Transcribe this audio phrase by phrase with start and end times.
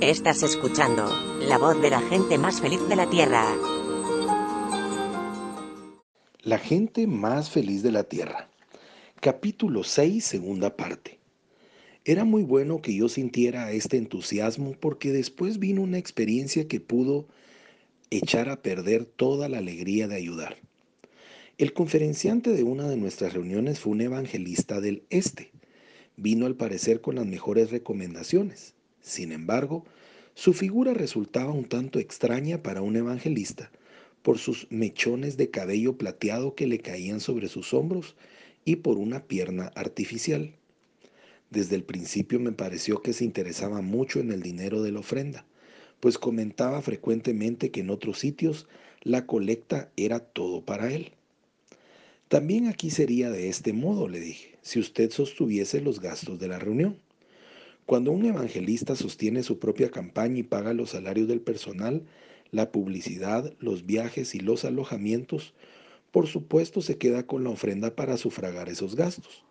[0.00, 3.44] Estás escuchando la voz de la gente más feliz de la Tierra.
[6.40, 8.48] La gente más feliz de la Tierra.
[9.20, 11.18] Capítulo 6, segunda parte.
[12.04, 17.26] Era muy bueno que yo sintiera este entusiasmo porque después vino una experiencia que pudo
[18.10, 20.58] echar a perder toda la alegría de ayudar.
[21.58, 25.50] El conferenciante de una de nuestras reuniones fue un evangelista del Este.
[26.16, 28.77] Vino al parecer con las mejores recomendaciones.
[29.00, 29.84] Sin embargo,
[30.34, 33.70] su figura resultaba un tanto extraña para un evangelista
[34.22, 38.14] por sus mechones de cabello plateado que le caían sobre sus hombros
[38.64, 40.52] y por una pierna artificial.
[41.50, 45.46] Desde el principio me pareció que se interesaba mucho en el dinero de la ofrenda,
[46.00, 48.68] pues comentaba frecuentemente que en otros sitios
[49.02, 51.12] la colecta era todo para él.
[52.28, 56.58] También aquí sería de este modo, le dije, si usted sostuviese los gastos de la
[56.58, 56.98] reunión.
[57.88, 62.02] Cuando un evangelista sostiene su propia campaña y paga los salarios del personal,
[62.50, 65.54] la publicidad, los viajes y los alojamientos,
[66.10, 69.42] por supuesto se queda con la ofrenda para sufragar esos gastos.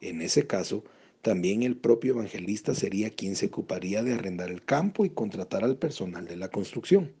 [0.00, 0.82] En ese caso,
[1.20, 5.76] también el propio evangelista sería quien se ocuparía de arrendar el campo y contratar al
[5.76, 7.12] personal de la construcción.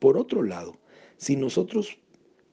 [0.00, 0.76] Por otro lado,
[1.18, 1.98] si nosotros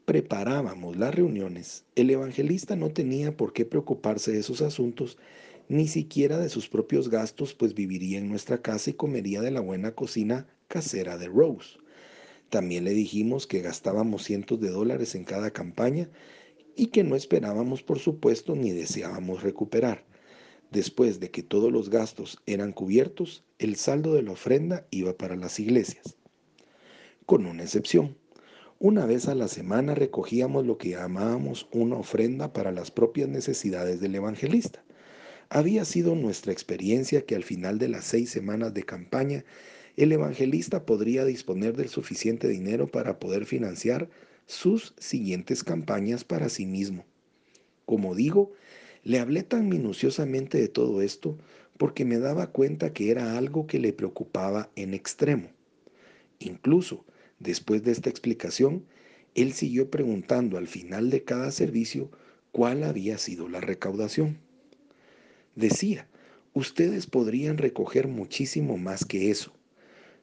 [0.05, 5.17] preparábamos las reuniones, el evangelista no tenía por qué preocuparse de esos asuntos,
[5.70, 9.62] ni siquiera de sus propios gastos, pues viviría en nuestra casa y comería de la
[9.62, 11.78] buena cocina casera de Rose.
[12.50, 16.09] También le dijimos que gastábamos cientos de dólares en cada campaña
[16.76, 20.03] y que no esperábamos, por supuesto, ni deseábamos recuperar.
[20.72, 25.36] Después de que todos los gastos eran cubiertos, el saldo de la ofrenda iba para
[25.36, 26.17] las iglesias.
[27.28, 28.17] Con una excepción.
[28.80, 34.00] Una vez a la semana recogíamos lo que llamábamos una ofrenda para las propias necesidades
[34.00, 34.83] del evangelista.
[35.50, 39.45] Había sido nuestra experiencia que al final de las seis semanas de campaña,
[39.97, 44.09] el evangelista podría disponer del suficiente dinero para poder financiar
[44.45, 47.05] sus siguientes campañas para sí mismo.
[47.86, 48.52] Como digo,
[49.04, 51.37] le hablé tan minuciosamente de todo esto
[51.77, 55.49] porque me daba cuenta que era algo que le preocupaba en extremo.
[56.39, 57.05] Incluso,
[57.39, 58.86] Después de esta explicación,
[59.33, 62.11] él siguió preguntando al final de cada servicio
[62.52, 64.37] cuál había sido la recaudación.
[65.59, 66.08] Decía,
[66.53, 69.52] ustedes podrían recoger muchísimo más que eso.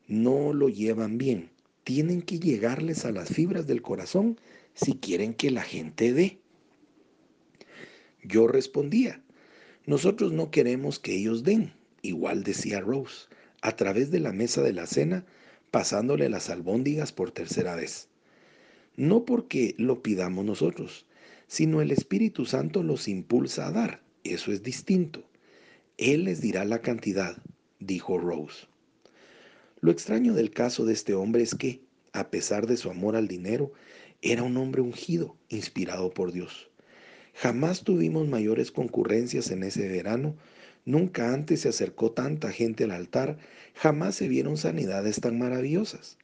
[0.09, 1.51] No lo llevan bien.
[1.85, 4.41] Tienen que llegarles a las fibras del corazón
[4.73, 6.39] si quieren que la gente dé.
[8.23, 9.23] Yo respondía,
[9.85, 13.27] nosotros no queremos que ellos den, igual decía Rose.
[13.61, 15.27] A través de la mesa de la cena
[15.71, 18.09] pasándole las albóndigas por tercera vez.
[18.97, 21.05] No porque lo pidamos nosotros,
[21.47, 24.06] sino el Espíritu Santo los impulsa a dar.
[24.33, 25.25] Eso es distinto.
[25.99, 27.37] Él les dirá la cantidad,
[27.81, 28.67] dijo Rose.
[29.81, 31.81] Lo extraño del caso de este hombre es que,
[32.13, 33.73] a pesar de su amor al dinero,
[34.23, 36.71] era un hombre ungido, inspirado por Dios.
[37.35, 40.37] Jamás tuvimos mayores concurrencias en ese verano
[40.87, 43.39] Nunca antes se acercó tanta gente al altar,
[43.75, 46.17] jamás se vieron sanidades tan maravillosas.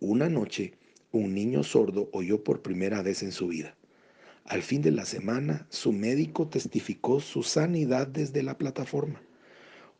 [0.00, 0.74] Una noche,
[1.12, 3.74] un niño sordo oyó por primera vez en su vida.
[4.48, 9.20] Al fin de la semana, su médico testificó su sanidad desde la plataforma.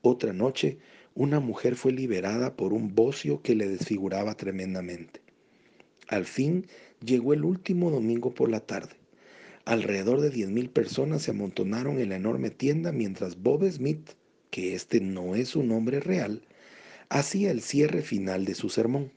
[0.02, 0.78] Otra noche,
[1.16, 5.20] una mujer fue liberada por un bocio que le desfiguraba tremendamente.
[6.06, 6.68] Al fin
[7.04, 8.94] llegó el último domingo por la tarde.
[9.64, 14.10] Alrededor de 10.000 personas se amontonaron en la enorme tienda mientras Bob Smith,
[14.50, 16.42] que este no es su nombre real,
[17.08, 19.10] hacía el cierre final de su sermón.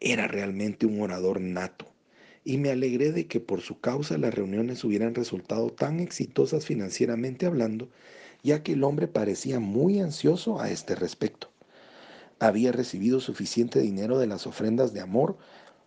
[0.00, 1.91] Era realmente un orador nato,
[2.44, 7.46] y me alegré de que por su causa las reuniones hubieran resultado tan exitosas financieramente
[7.46, 7.88] hablando,
[8.42, 11.50] ya que el hombre parecía muy ansioso a este respecto.
[12.40, 15.38] Había recibido suficiente dinero de las ofrendas de amor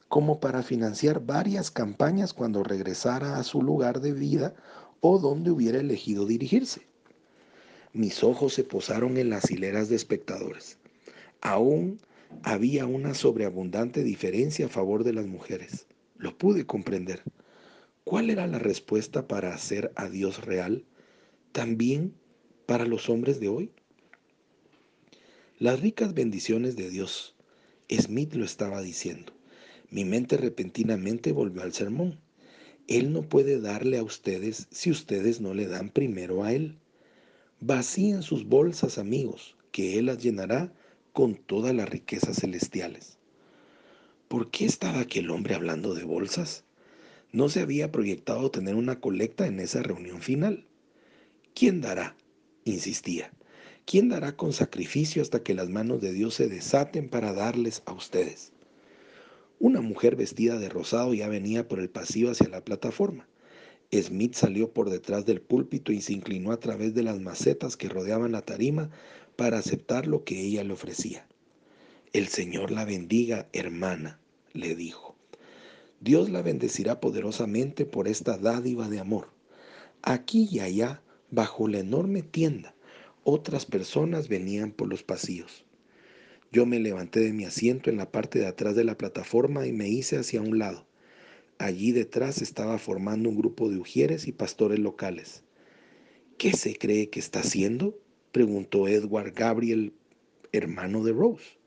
[0.08, 4.54] como para financiar varias campañas cuando regresara a su lugar de vida
[5.02, 6.88] o donde hubiera elegido dirigirse.
[7.92, 10.78] Mis ojos se posaron en las hileras de espectadores.
[11.42, 12.00] Aún
[12.44, 15.88] había una sobreabundante diferencia a favor de las mujeres.
[16.18, 17.24] Lo pude comprender.
[18.04, 20.86] ¿Cuál era la respuesta para hacer a Dios real?
[21.52, 22.14] ¿También
[22.66, 23.72] para los hombres de hoy?
[25.58, 27.36] Las ricas bendiciones de Dios.
[27.90, 29.34] Smith lo estaba diciendo.
[29.90, 32.20] Mi mente repentinamente volvió al sermón.
[32.88, 36.78] Él no puede darle a ustedes si ustedes no le dan primero a Él.
[37.60, 40.74] Vacíen sus bolsas, amigos, que Él las llenará
[41.14, 43.18] con todas las riquezas celestiales.
[44.36, 46.66] ¿Por qué estaba aquel hombre hablando de bolsas?
[47.32, 50.66] No se había proyectado tener una colecta en esa reunión final.
[51.54, 52.18] ¿Quién dará?
[52.66, 53.32] insistía.
[53.86, 57.94] ¿Quién dará con sacrificio hasta que las manos de Dios se desaten para darles a
[57.94, 58.52] ustedes?
[59.58, 63.30] Una mujer vestida de rosado ya venía por el pasillo hacia la plataforma.
[63.94, 67.88] Smith salió por detrás del púlpito y se inclinó a través de las macetas que
[67.88, 68.90] rodeaban la tarima
[69.38, 71.26] para aceptar lo que ella le ofrecía.
[72.12, 74.20] El Señor la bendiga, hermana,
[74.56, 75.16] le dijo.
[76.00, 79.30] Dios la bendecirá poderosamente por esta dádiva de amor.
[80.02, 82.76] Aquí y allá, bajo la enorme tienda,
[83.24, 85.66] otras personas venían por los pasillos.
[86.52, 89.74] Yo me levanté de mi asiento en la parte de atrás de la plataforma y
[89.74, 90.86] me hice hacia un lado.
[91.58, 95.44] Allí detrás estaba formando un grupo de ujieres y pastores locales.
[96.38, 97.98] ¿Qué se cree que está haciendo?
[98.32, 99.94] preguntó Edward Gabriel,
[100.52, 101.58] hermano de Rose.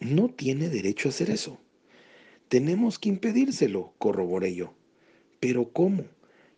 [0.00, 1.60] No tiene derecho a hacer eso.
[2.48, 4.74] Tenemos que impedírselo, corroboré yo.
[5.40, 6.04] Pero ¿cómo?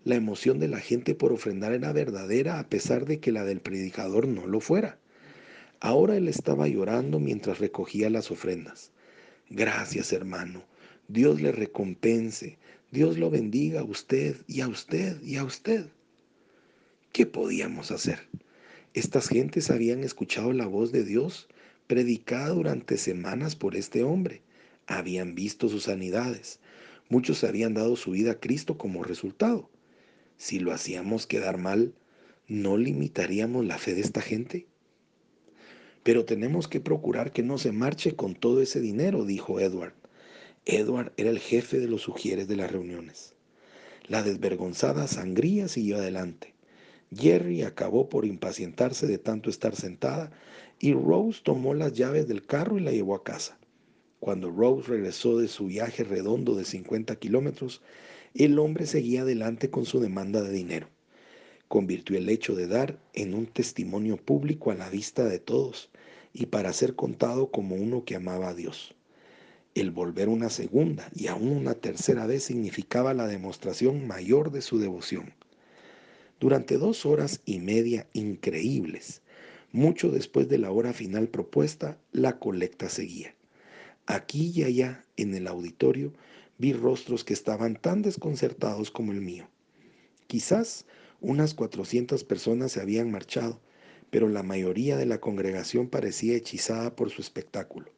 [0.04, 3.60] La emoción de la gente por ofrendar era verdadera a pesar de que la del
[3.60, 4.98] predicador no lo fuera.
[5.80, 8.92] Ahora él estaba llorando mientras recogía las ofrendas.
[9.50, 10.64] Gracias, hermano.
[11.08, 12.58] Dios le recompense.
[12.90, 15.86] Dios lo bendiga a usted y a usted y a usted.
[17.12, 18.20] ¿Qué podíamos hacer?
[18.94, 21.48] Estas gentes habían escuchado la voz de Dios
[21.86, 24.42] predicada durante semanas por este hombre.
[24.86, 26.60] Habían visto sus sanidades.
[27.08, 29.70] Muchos habían dado su vida a Cristo como resultado.
[30.36, 31.94] Si lo hacíamos quedar mal,
[32.48, 34.66] ¿no limitaríamos la fe de esta gente?
[36.02, 39.94] Pero tenemos que procurar que no se marche con todo ese dinero, dijo Edward.
[40.64, 43.34] Edward era el jefe de los sugieres de las reuniones.
[44.08, 46.54] La desvergonzada sangría siguió adelante.
[47.12, 50.30] Jerry acabó por impacientarse de tanto estar sentada
[50.78, 53.58] y Rose tomó las llaves del carro y la llevó a casa.
[54.26, 57.80] Cuando Rose regresó de su viaje redondo de 50 kilómetros,
[58.34, 60.88] el hombre seguía adelante con su demanda de dinero
[61.68, 65.90] convirtió el hecho de dar en un testimonio público a la vista de todos
[66.32, 68.96] y para ser contado como uno que amaba a Dios.
[69.76, 74.78] El volver una segunda y aún una tercera vez significaba la demostración mayor de su
[74.78, 75.34] devoción.
[76.40, 79.22] Durante dos horas y media increíbles,
[79.72, 83.36] mucho después de la hora final propuesta, la colecta seguía.
[84.06, 86.12] Aquí y allá, en el auditorio,
[86.58, 89.48] vi rostros que estaban tan desconcertados como el mío.
[90.28, 90.86] Quizás
[91.20, 93.60] unas 400 personas se habían marchado,
[94.10, 97.90] pero la mayoría de la congregación parecía hechizada por su espectáculo.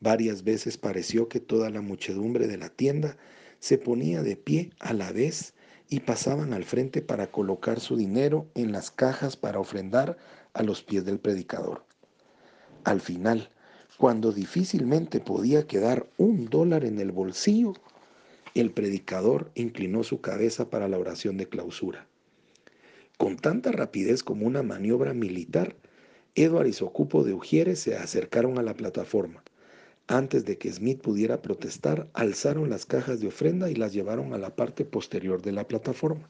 [0.00, 3.16] Varias veces pareció que toda la muchedumbre de la tienda
[3.58, 5.54] se ponía de pie a la vez
[5.88, 10.16] y pasaban al frente para colocar su dinero en las cajas para ofrendar
[10.54, 11.84] a los pies del predicador.
[12.84, 13.50] Al final,
[13.98, 17.74] cuando difícilmente podía quedar un dólar en el bolsillo,
[18.54, 22.06] el predicador inclinó su cabeza para la oración de clausura.
[23.16, 25.76] Con tanta rapidez como una maniobra militar,
[26.34, 29.42] Edward y su ocupo de Ujieres se acercaron a la plataforma.
[30.08, 34.38] Antes de que Smith pudiera protestar, alzaron las cajas de ofrenda y las llevaron a
[34.38, 36.28] la parte posterior de la plataforma.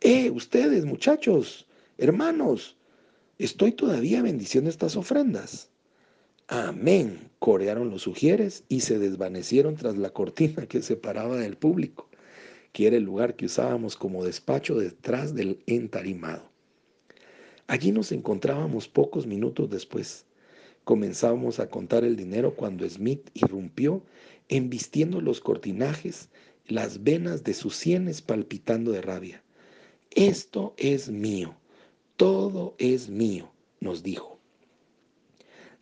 [0.00, 1.66] ¡Eh, ustedes, muchachos!
[1.98, 2.76] ¡Hermanos!
[3.38, 5.71] Estoy todavía bendiciendo estas ofrendas.
[6.48, 12.08] Amén, corearon los ujieres y se desvanecieron tras la cortina que separaba del público
[12.72, 16.50] que era el lugar que usábamos como despacho detrás del entarimado.
[17.66, 20.24] Allí nos encontrábamos pocos minutos después.
[20.84, 24.02] Comenzábamos a contar el dinero cuando Smith irrumpió,
[24.48, 26.28] embistiendo los cortinajes,
[26.66, 29.42] las venas de sus sienes palpitando de rabia.
[30.10, 31.54] Esto es mío,
[32.16, 34.31] todo es mío, nos dijo.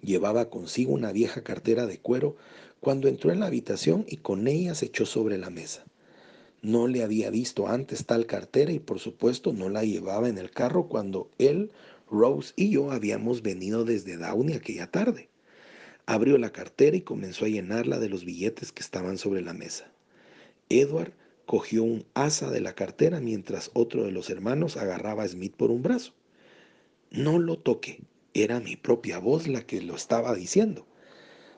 [0.03, 2.37] Llevaba consigo una vieja cartera de cuero
[2.81, 5.85] cuando entró en la habitación y con ella se echó sobre la mesa.
[6.63, 10.51] No le había visto antes tal cartera y por supuesto no la llevaba en el
[10.51, 11.71] carro cuando él,
[12.11, 15.29] Rose y yo habíamos venido desde Downey aquella tarde.
[16.07, 19.91] Abrió la cartera y comenzó a llenarla de los billetes que estaban sobre la mesa.
[20.69, 21.13] Edward
[21.47, 25.71] cogió un asa de la cartera mientras otro de los hermanos agarraba a Smith por
[25.71, 26.13] un brazo.
[27.11, 28.01] No lo toque,
[28.35, 30.87] era mi propia voz la que lo estaba diciendo.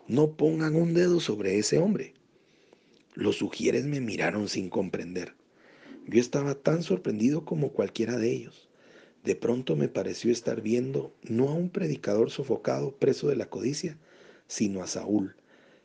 [0.08, 2.14] No pongan un dedo sobre ese hombre.
[3.14, 5.34] Los sugieres me miraron sin comprender.
[6.06, 8.68] Yo estaba tan sorprendido como cualquiera de ellos.
[9.22, 13.98] De pronto me pareció estar viendo no a un predicador sofocado preso de la codicia,
[14.48, 15.36] sino a Saúl,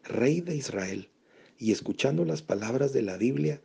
[0.04, 1.10] rey de Israel,
[1.60, 3.62] y escuchando las palabras de la Biblia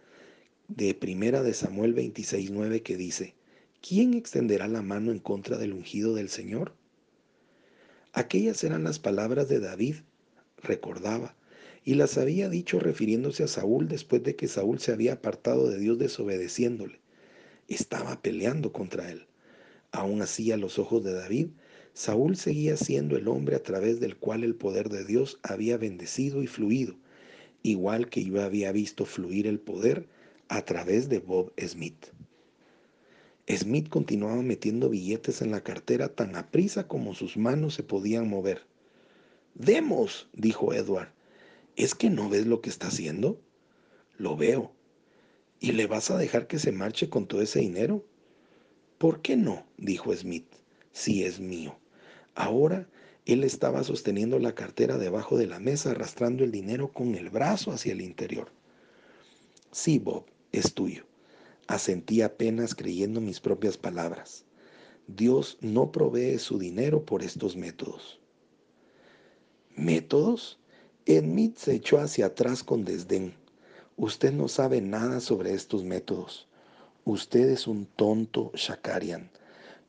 [0.69, 3.35] de Primera de Samuel 26:9 que dice:
[3.81, 6.75] ¿Quién extenderá la mano en contra del ungido del Señor?
[8.14, 9.97] Aquellas eran las palabras de David,
[10.59, 11.35] recordaba,
[11.83, 15.78] y las había dicho refiriéndose a Saúl después de que Saúl se había apartado de
[15.78, 17.00] Dios desobedeciéndole.
[17.69, 19.26] Estaba peleando contra él.
[19.92, 21.49] Aún así, a los ojos de David,
[21.95, 26.42] Saúl seguía siendo el hombre a través del cual el poder de Dios había bendecido
[26.42, 26.95] y fluido,
[27.62, 30.07] igual que yo había visto fluir el poder
[30.49, 32.09] a través de Bob Smith.
[33.49, 38.67] Smith continuaba metiendo billetes en la cartera tan aprisa como sus manos se podían mover.
[39.55, 41.09] Demos, dijo Edward.
[41.77, 43.41] ¿Es que no ves lo que está haciendo?
[44.17, 44.73] Lo veo.
[45.59, 48.05] ¿Y le vas a dejar que se marche con todo ese dinero?
[48.99, 49.67] ¿Por qué no?
[49.77, 50.47] dijo Smith.
[50.93, 51.77] Si es mío.
[52.35, 52.89] Ahora
[53.25, 57.73] él estaba sosteniendo la cartera debajo de la mesa, arrastrando el dinero con el brazo
[57.73, 58.51] hacia el interior.
[59.71, 61.05] Sí, Bob, es tuyo.
[61.73, 64.45] Asentí apenas creyendo mis propias palabras.
[65.07, 68.21] Dios no provee su dinero por estos métodos.
[69.75, 70.59] ¿Métodos?
[71.09, 73.33] Smith se echó hacia atrás con desdén.
[73.97, 76.47] Usted no sabe nada sobre estos métodos.
[77.07, 79.31] Usted es un tonto, Shakarian.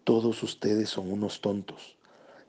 [0.06, 1.98] Todos ustedes son unos tontos.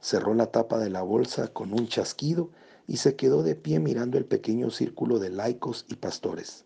[0.00, 2.50] Cerró la tapa de la bolsa con un chasquido
[2.86, 6.64] y se quedó de pie mirando el pequeño círculo de laicos y pastores.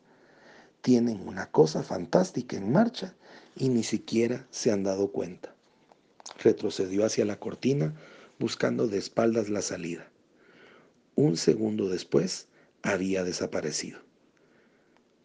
[0.81, 3.15] Tienen una cosa fantástica en marcha
[3.57, 5.55] y ni siquiera se han dado cuenta.
[6.43, 7.95] Retrocedió hacia la cortina
[8.39, 10.11] buscando de espaldas la salida.
[11.17, 12.47] Un segundo después
[12.83, 13.99] había desaparecido.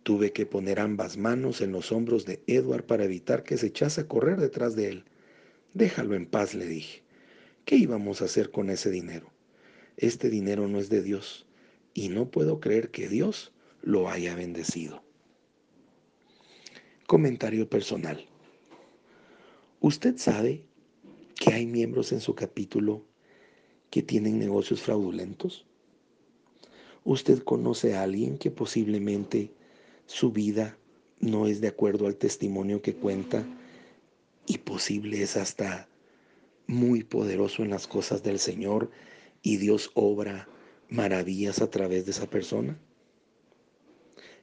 [0.02, 4.02] Tuve que poner ambas manos en los hombros de Edward para evitar que se echase
[4.02, 5.06] a correr detrás de él.
[5.74, 7.04] Déjalo en paz, le dije.
[7.64, 9.32] ¿Qué íbamos a hacer con ese dinero?
[9.96, 11.46] Este dinero no es de Dios
[11.94, 15.03] y no puedo creer que Dios lo haya bendecido.
[17.14, 18.26] Comentario personal.
[19.80, 20.64] ¿Usted sabe
[21.36, 23.06] que hay miembros en su capítulo
[23.92, 25.64] que tienen negocios fraudulentos?
[27.04, 29.52] ¿Usted conoce a alguien que posiblemente
[30.08, 30.76] su vida
[31.20, 33.46] no es de acuerdo al testimonio que cuenta
[34.48, 35.88] y posible es hasta
[36.66, 38.90] muy poderoso en las cosas del Señor
[39.44, 40.50] y Dios obra
[40.90, 42.80] maravillas a través de esa persona?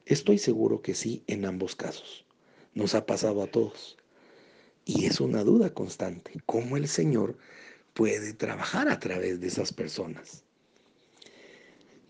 [0.06, 2.29] Estoy seguro que sí en ambos casos.
[2.74, 3.96] Nos ha pasado a todos.
[4.84, 7.36] Y es una duda constante, cómo el Señor
[7.94, 10.44] puede trabajar a través de esas personas.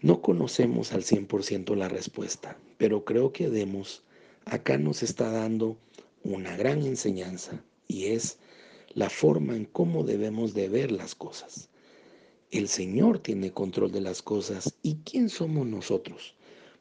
[0.00, 4.02] No conocemos al 100% la respuesta, pero creo que Demos
[4.46, 5.76] acá nos está dando
[6.22, 8.38] una gran enseñanza y es
[8.94, 11.68] la forma en cómo debemos de ver las cosas.
[12.50, 16.34] El Señor tiene control de las cosas y ¿quién somos nosotros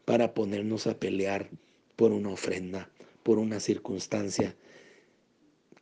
[0.06, 1.50] para ponernos a pelear
[1.96, 2.90] por una ofrenda,
[3.30, 4.56] por una circunstancia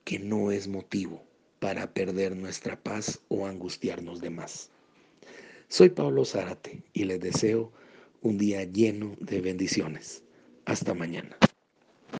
[0.03, 1.23] que no es motivo
[1.59, 4.69] para perder nuestra paz o angustiarnos de más?
[5.69, 7.71] Soy Pablo Zárate y les deseo
[8.21, 10.23] un día lleno de bendiciones.
[10.65, 11.37] Hasta mañana.